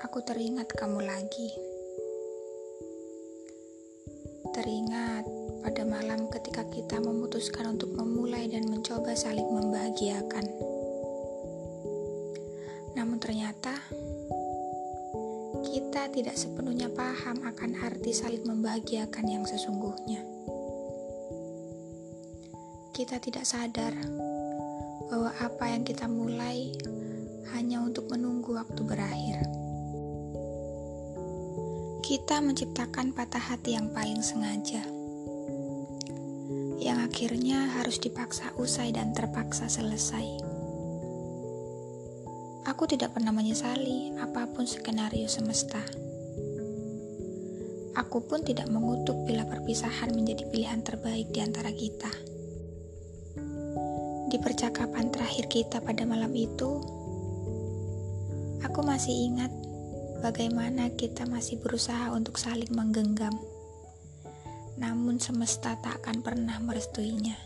aku 0.00 0.24
teringat 0.24 0.72
kamu 0.72 1.04
lagi. 1.04 1.52
Teringat 4.56 5.28
pada 5.60 5.84
malam 5.84 6.24
ketika 6.32 6.64
kita 6.72 6.96
memutuskan 7.04 7.76
untuk 7.76 7.92
memulai 7.92 8.48
dan 8.48 8.64
mencoba 8.64 9.12
saling 9.12 9.44
membahagiakan. 9.44 10.48
Namun 12.96 13.20
ternyata 13.20 13.76
kita 15.68 16.08
tidak 16.08 16.36
sepenuhnya 16.40 16.88
paham 16.88 17.44
akan 17.44 17.84
arti 17.84 18.16
saling 18.16 18.40
membahagiakan 18.48 19.26
yang 19.28 19.44
sesungguhnya. 19.44 20.24
Kita 22.96 23.20
tidak 23.20 23.44
sadar 23.44 23.92
bahwa 25.12 25.28
apa 25.36 25.64
yang 25.68 25.84
kita 25.84 26.08
mulai 26.08 26.72
hanya 27.52 27.84
untuk 27.84 28.08
menunggu 28.08 28.56
waktu 28.56 28.80
berakhir. 28.80 29.59
Kita 32.10 32.42
menciptakan 32.42 33.14
patah 33.14 33.38
hati 33.38 33.78
yang 33.78 33.94
paling 33.94 34.18
sengaja, 34.18 34.82
yang 36.82 37.06
akhirnya 37.06 37.70
harus 37.78 38.02
dipaksa 38.02 38.50
usai 38.58 38.90
dan 38.90 39.14
terpaksa 39.14 39.70
selesai. 39.70 40.26
Aku 42.66 42.90
tidak 42.90 43.14
pernah 43.14 43.30
menyesali 43.30 44.18
apa 44.18 44.50
pun 44.50 44.66
skenario 44.66 45.30
semesta. 45.30 45.78
Aku 47.94 48.26
pun 48.26 48.42
tidak 48.42 48.66
mengutuk 48.74 49.14
bila 49.30 49.46
perpisahan 49.46 50.10
menjadi 50.10 50.50
pilihan 50.50 50.82
terbaik 50.82 51.30
di 51.30 51.38
antara 51.46 51.70
kita. 51.70 52.10
Di 54.26 54.38
percakapan 54.42 55.14
terakhir 55.14 55.46
kita 55.46 55.78
pada 55.78 56.02
malam 56.02 56.34
itu, 56.34 56.98
Aku 58.66 58.86
masih 58.86 59.14
ingat 59.30 59.69
bagaimana 60.20 60.92
kita 60.92 61.24
masih 61.24 61.56
berusaha 61.64 62.12
untuk 62.12 62.36
saling 62.36 62.68
menggenggam, 62.76 63.32
namun 64.76 65.16
semesta 65.16 65.80
tak 65.80 66.04
akan 66.04 66.20
pernah 66.20 66.60
merestuinya. 66.60 67.36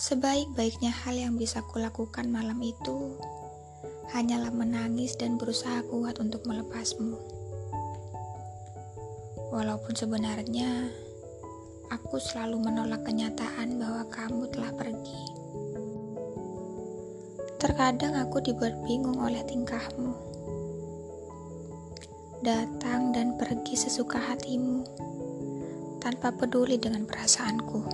Sebaik-baiknya 0.00 0.90
hal 0.90 1.14
yang 1.14 1.34
bisa 1.38 1.62
kulakukan 1.62 2.26
malam 2.26 2.58
itu 2.64 3.20
hanyalah 4.10 4.50
menangis 4.50 5.14
dan 5.14 5.36
berusaha 5.36 5.84
kuat 5.86 6.18
untuk 6.18 6.42
melepasmu. 6.48 7.16
Walaupun 9.52 9.92
sebenarnya 9.92 10.88
aku 11.92 12.16
selalu 12.16 12.56
menolak 12.64 13.04
kenyataan 13.04 13.76
bahwa 13.76 14.08
kamu 14.08 14.48
telah 14.48 14.72
pergi. 14.72 15.41
Terkadang 17.62 18.18
aku 18.18 18.42
dibuat 18.42 18.74
bingung 18.82 19.22
oleh 19.22 19.38
tingkahmu. 19.46 20.10
Datang 22.42 23.14
dan 23.14 23.38
pergi 23.38 23.78
sesuka 23.78 24.18
hatimu, 24.18 24.82
tanpa 26.02 26.34
peduli 26.34 26.74
dengan 26.74 27.06
perasaanku. 27.06 27.86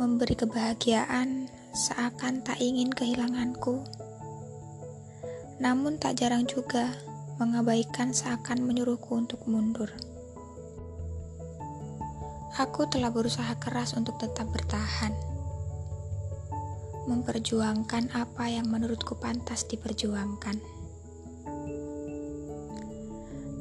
Memberi 0.00 0.40
kebahagiaan 0.40 1.52
seakan 1.76 2.40
tak 2.40 2.64
ingin 2.64 2.88
kehilanganku, 2.88 3.84
namun 5.60 6.00
tak 6.00 6.16
jarang 6.16 6.48
juga 6.48 6.96
mengabaikan 7.36 8.16
seakan 8.16 8.64
menyuruhku 8.64 9.20
untuk 9.20 9.44
mundur. 9.44 9.92
Aku 12.56 12.88
telah 12.88 13.12
berusaha 13.12 13.52
keras 13.60 13.92
untuk 13.92 14.16
tetap 14.16 14.48
bertahan 14.48 15.35
memperjuangkan 17.06 18.10
apa 18.12 18.50
yang 18.50 18.66
menurutku 18.66 19.14
pantas 19.18 19.62
diperjuangkan. 19.70 20.58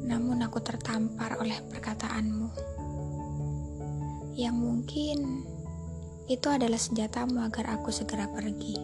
Namun 0.06 0.42
aku 0.46 0.62
tertampar 0.62 1.38
oleh 1.38 1.58
perkataanmu, 1.70 2.50
yang 4.38 4.58
mungkin 4.58 5.46
itu 6.26 6.48
adalah 6.50 6.78
senjatamu 6.78 7.42
agar 7.46 7.78
aku 7.78 7.94
segera 7.94 8.26
pergi. 8.30 8.78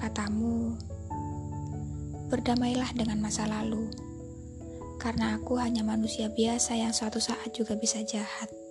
Katamu, 0.00 0.76
berdamailah 2.32 2.92
dengan 2.96 3.20
masa 3.20 3.44
lalu, 3.44 3.92
karena 4.96 5.36
aku 5.36 5.60
hanya 5.60 5.84
manusia 5.84 6.32
biasa 6.32 6.76
yang 6.76 6.92
suatu 6.96 7.20
saat 7.20 7.52
juga 7.52 7.76
bisa 7.76 8.00
jahat. 8.00 8.61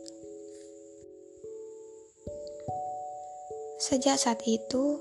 Sejak 3.91 4.15
saat 4.15 4.39
itu, 4.47 4.95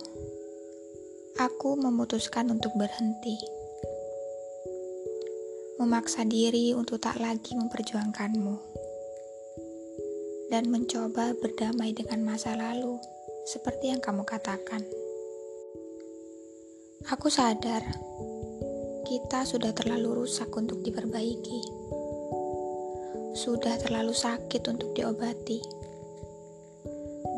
aku 1.38 1.78
memutuskan 1.78 2.50
untuk 2.50 2.74
berhenti, 2.74 3.38
memaksa 5.78 6.26
diri 6.26 6.74
untuk 6.74 6.98
tak 6.98 7.22
lagi 7.22 7.54
memperjuangkanmu, 7.54 8.58
dan 10.50 10.66
mencoba 10.74 11.38
berdamai 11.38 11.94
dengan 11.94 12.34
masa 12.34 12.58
lalu, 12.58 12.98
seperti 13.46 13.94
yang 13.94 14.02
kamu 14.02 14.26
katakan. 14.26 14.82
Aku 17.14 17.30
sadar 17.30 17.86
kita 19.06 19.46
sudah 19.46 19.70
terlalu 19.70 20.26
rusak 20.26 20.50
untuk 20.58 20.82
diperbaiki, 20.82 21.62
sudah 23.38 23.78
terlalu 23.78 24.10
sakit 24.10 24.66
untuk 24.66 24.90
diobati 24.98 25.79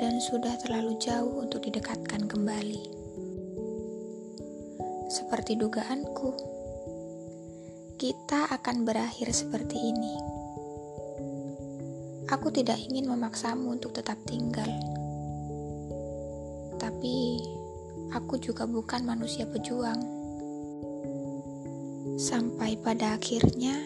dan 0.02 0.18
sudah 0.18 0.58
terlalu 0.58 0.98
jauh 0.98 1.46
untuk 1.46 1.62
didekatkan 1.62 2.26
kembali. 2.26 2.82
Seperti 5.06 5.54
dugaanku, 5.54 6.34
kita 8.02 8.50
akan 8.50 8.82
berakhir 8.82 9.30
seperti 9.30 9.78
ini. 9.78 10.18
Aku 12.34 12.50
tidak 12.50 12.82
ingin 12.82 13.14
memaksamu 13.14 13.78
untuk 13.78 13.94
tetap 13.94 14.18
tinggal, 14.26 14.66
tapi 16.82 17.38
aku 18.10 18.42
juga 18.42 18.66
bukan 18.66 19.06
manusia 19.06 19.46
pejuang. 19.46 20.02
Sampai 22.18 22.74
pada 22.74 23.14
akhirnya, 23.14 23.78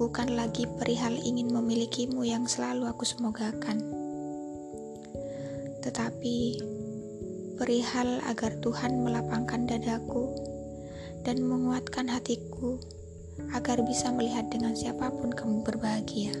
bukan 0.00 0.32
lagi 0.32 0.64
perihal 0.64 1.20
ingin 1.20 1.52
memilikimu 1.52 2.24
yang 2.24 2.48
selalu 2.48 2.88
aku 2.88 3.04
semogakan 3.04 3.97
tetapi 5.88 6.60
perihal 7.56 8.20
agar 8.28 8.60
Tuhan 8.60 9.00
melapangkan 9.00 9.64
dadaku 9.64 10.36
dan 11.24 11.40
menguatkan 11.40 12.12
hatiku 12.12 12.76
agar 13.56 13.80
bisa 13.88 14.12
melihat 14.12 14.52
dengan 14.52 14.76
siapa 14.76 15.08
pun 15.08 15.32
kamu 15.32 15.64
berbahagia. 15.64 16.36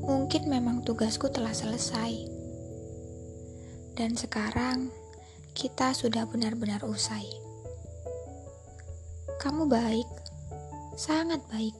Mungkin 0.00 0.48
memang 0.48 0.80
tugasku 0.80 1.28
telah 1.28 1.52
selesai, 1.52 2.24
dan 4.00 4.16
sekarang 4.16 4.88
kita 5.52 5.92
sudah 5.92 6.24
benar-benar 6.24 6.80
usai. 6.88 7.28
Kamu 9.44 9.68
baik, 9.68 10.08
sangat 10.96 11.44
baik, 11.52 11.76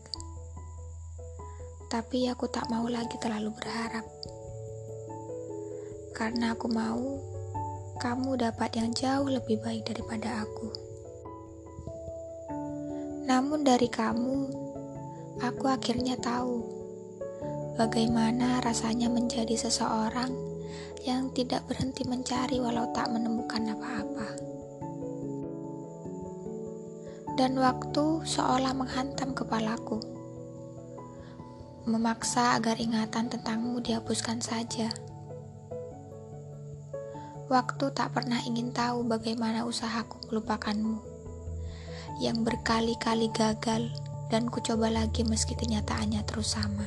tapi 1.88 2.28
aku 2.28 2.44
tak 2.52 2.68
mau 2.68 2.84
lagi 2.92 3.16
terlalu 3.16 3.56
berharap 3.56 4.19
karena 6.20 6.52
aku 6.52 6.68
mau 6.68 7.16
kamu 7.96 8.36
dapat 8.36 8.76
yang 8.76 8.92
jauh 8.92 9.24
lebih 9.24 9.56
baik 9.64 9.88
daripada 9.88 10.44
aku. 10.44 10.68
Namun, 13.24 13.64
dari 13.64 13.88
kamu, 13.88 14.52
aku 15.40 15.64
akhirnya 15.64 16.20
tahu 16.20 16.60
bagaimana 17.80 18.60
rasanya 18.60 19.08
menjadi 19.08 19.56
seseorang 19.56 20.28
yang 21.08 21.32
tidak 21.32 21.64
berhenti 21.64 22.04
mencari 22.04 22.60
walau 22.60 22.84
tak 22.92 23.08
menemukan 23.08 23.72
apa-apa. 23.72 24.28
Dan 27.40 27.56
waktu 27.56 28.28
seolah 28.28 28.76
menghantam 28.76 29.32
kepalaku, 29.32 30.04
memaksa 31.88 32.60
agar 32.60 32.76
ingatan 32.76 33.32
tentangmu 33.32 33.80
dihapuskan 33.80 34.44
saja. 34.44 34.92
Waktu 37.50 37.90
tak 37.90 38.14
pernah 38.14 38.38
ingin 38.46 38.70
tahu 38.70 39.02
bagaimana 39.10 39.66
usahaku 39.66 40.22
melupakanmu, 40.30 41.02
yang 42.22 42.46
berkali-kali 42.46 43.26
gagal 43.34 43.90
dan 44.30 44.46
kucoba 44.46 44.86
lagi 44.86 45.26
meski 45.26 45.58
kenyataannya 45.58 46.22
terus 46.30 46.54
sama. 46.54 46.86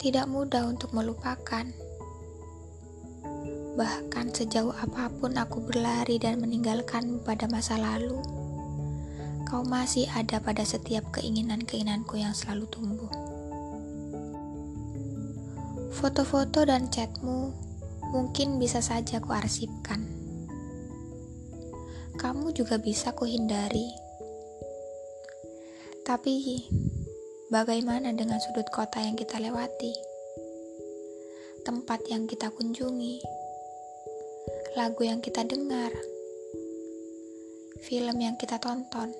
Tidak 0.00 0.24
mudah 0.32 0.64
untuk 0.64 0.96
melupakan. 0.96 1.68
Bahkan 3.76 4.26
sejauh 4.32 4.72
apa 4.72 5.12
pun 5.12 5.36
aku 5.36 5.60
berlari 5.60 6.16
dan 6.16 6.40
meninggalkanmu 6.40 7.20
pada 7.20 7.52
masa 7.52 7.76
lalu, 7.76 8.16
kau 9.44 9.60
masih 9.60 10.08
ada 10.16 10.40
pada 10.40 10.64
setiap 10.64 11.04
keinginan-keinginanku 11.12 12.16
yang 12.16 12.32
selalu 12.32 12.64
tumbuh. 12.72 13.12
Foto-foto 15.92 16.64
dan 16.64 16.88
chatmu 16.88 17.69
mungkin 18.10 18.58
bisa 18.58 18.82
saja 18.82 19.22
kuarsipkan. 19.22 20.02
Kamu 22.18 22.50
juga 22.50 22.76
bisa 22.76 23.14
kuhindari. 23.14 23.86
Tapi 26.02 26.66
bagaimana 27.54 28.10
dengan 28.10 28.42
sudut 28.42 28.66
kota 28.74 28.98
yang 28.98 29.14
kita 29.14 29.38
lewati? 29.38 29.94
Tempat 31.62 32.10
yang 32.10 32.26
kita 32.26 32.50
kunjungi? 32.50 33.22
Lagu 34.74 35.02
yang 35.06 35.22
kita 35.22 35.46
dengar? 35.46 35.94
Film 37.86 38.16
yang 38.18 38.34
kita 38.34 38.58
tonton? 38.58 39.14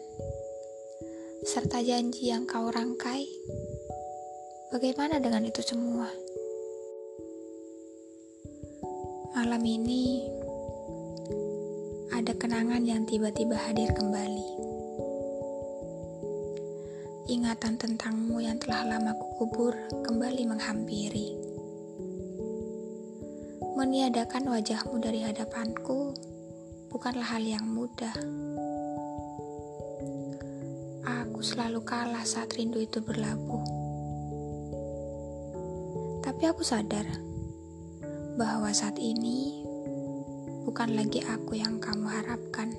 Serta 1.47 1.79
janji 1.79 2.35
yang 2.35 2.45
kau 2.45 2.69
rangkai? 2.69 3.25
Bagaimana 4.75 5.23
dengan 5.23 5.47
itu 5.47 5.63
semua? 5.63 6.30
Malam 9.31 9.63
ini 9.63 10.27
ada 12.11 12.35
kenangan 12.35 12.83
yang 12.83 13.07
tiba-tiba 13.07 13.55
hadir 13.55 13.95
kembali. 13.95 14.51
Ingatan 17.31 17.79
tentangmu 17.79 18.43
yang 18.43 18.59
telah 18.59 18.91
lama 18.91 19.15
kukubur 19.15 19.79
kembali 20.03 20.51
menghampiri. 20.51 21.39
Meniadakan 23.79 24.51
wajahmu 24.51 24.99
dari 24.99 25.23
hadapanku 25.23 26.11
bukanlah 26.91 27.31
hal 27.31 27.47
yang 27.47 27.63
mudah. 27.71 28.19
Aku 31.07 31.39
selalu 31.39 31.87
kalah 31.87 32.27
saat 32.27 32.51
rindu 32.59 32.83
itu 32.83 32.99
berlabuh. 32.99 33.63
Tapi 36.19 36.43
aku 36.51 36.67
sadar 36.67 37.30
bahwa 38.41 38.73
saat 38.73 38.97
ini 38.97 39.61
bukan 40.65 40.97
lagi 40.97 41.21
aku 41.29 41.61
yang 41.61 41.77
kamu 41.77 42.09
harapkan, 42.09 42.73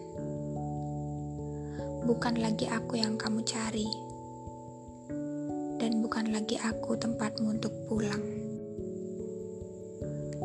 bukan 2.02 2.42
lagi 2.42 2.66
aku 2.66 2.98
yang 2.98 3.14
kamu 3.14 3.46
cari, 3.46 3.86
dan 5.78 6.02
bukan 6.02 6.34
lagi 6.34 6.58
aku 6.58 6.98
tempatmu 6.98 7.62
untuk 7.62 7.70
pulang. 7.86 8.26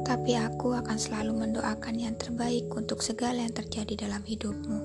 Tapi 0.05 0.37
aku 0.37 0.77
akan 0.77 1.01
selalu 1.01 1.49
mendoakan 1.49 1.97
yang 1.97 2.13
terbaik 2.21 2.69
untuk 2.77 3.01
segala 3.01 3.41
yang 3.41 3.57
terjadi 3.57 4.05
dalam 4.05 4.21
hidupmu. 4.21 4.81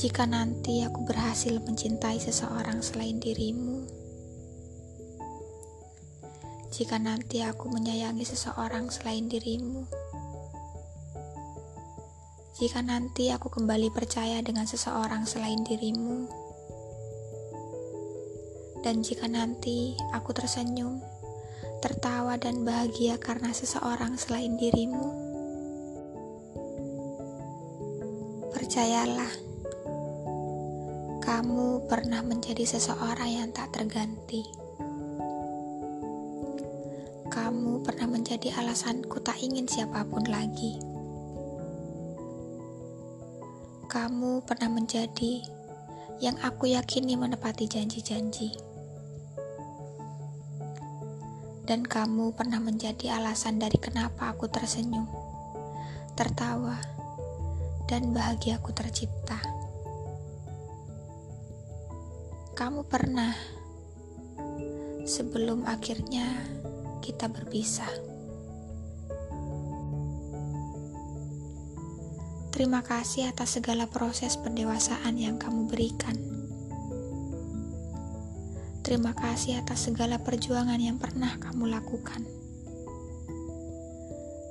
Jika 0.00 0.24
nanti 0.24 0.80
aku 0.80 1.04
berhasil 1.04 1.60
mencintai 1.60 2.16
seseorang 2.16 2.80
selain 2.80 3.20
dirimu, 3.20 3.99
jika 6.80 6.96
nanti 6.96 7.44
aku 7.44 7.68
menyayangi 7.68 8.24
seseorang 8.24 8.88
selain 8.88 9.28
dirimu. 9.28 9.84
Jika 12.56 12.80
nanti 12.80 13.28
aku 13.28 13.52
kembali 13.52 13.92
percaya 13.92 14.40
dengan 14.40 14.64
seseorang 14.64 15.28
selain 15.28 15.60
dirimu, 15.60 16.24
dan 18.80 19.04
jika 19.04 19.28
nanti 19.28 19.92
aku 20.16 20.32
tersenyum, 20.32 21.04
tertawa, 21.84 22.40
dan 22.40 22.64
bahagia 22.64 23.20
karena 23.20 23.52
seseorang 23.52 24.16
selain 24.16 24.56
dirimu, 24.56 25.04
percayalah, 28.56 29.32
kamu 31.20 31.84
pernah 31.92 32.24
menjadi 32.24 32.64
seseorang 32.64 33.28
yang 33.28 33.52
tak 33.52 33.68
terganti. 33.68 34.59
Pernah 37.90 38.06
menjadi 38.06 38.54
alasanku 38.54 39.18
tak 39.18 39.42
ingin 39.42 39.66
siapa 39.66 40.06
pun 40.06 40.22
lagi. 40.30 40.78
Kamu 43.90 44.46
pernah 44.46 44.70
menjadi 44.70 45.42
yang 46.22 46.38
aku 46.38 46.70
yakini 46.70 47.18
menepati 47.18 47.66
janji-janji. 47.66 48.54
Dan 51.66 51.82
kamu 51.82 52.30
pernah 52.30 52.62
menjadi 52.62 53.18
alasan 53.18 53.58
dari 53.58 53.74
kenapa 53.82 54.38
aku 54.38 54.46
tersenyum, 54.46 55.10
tertawa, 56.14 56.78
dan 57.90 58.14
bahagiaku 58.14 58.70
tercipta. 58.70 59.42
Kamu 62.54 62.86
pernah 62.86 63.34
sebelum 65.02 65.66
akhirnya 65.66 66.59
kita 67.00 67.26
berpisah. 67.32 67.90
Terima 72.52 72.84
kasih 72.84 73.32
atas 73.32 73.56
segala 73.56 73.88
proses 73.88 74.36
pendewasaan 74.36 75.16
yang 75.16 75.40
kamu 75.40 75.64
berikan. 75.64 76.12
Terima 78.84 79.16
kasih 79.16 79.64
atas 79.64 79.88
segala 79.88 80.20
perjuangan 80.20 80.76
yang 80.76 81.00
pernah 81.00 81.40
kamu 81.40 81.72
lakukan. 81.72 82.20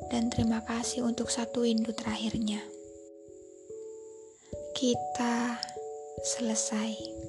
Dan 0.09 0.33
terima 0.33 0.65
kasih 0.65 1.05
untuk 1.05 1.29
satu 1.29 1.69
windu 1.69 1.93
terakhirnya. 1.93 2.65
Kita 4.73 5.61
selesai. 6.25 7.28